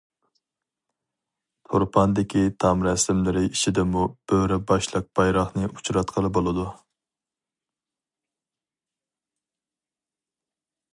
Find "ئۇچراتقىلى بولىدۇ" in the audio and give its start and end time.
5.69-6.69